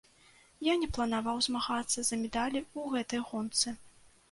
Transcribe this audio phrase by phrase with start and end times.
[0.67, 3.79] Я не планаваў змагацца за медалі ў гэтай гонцы.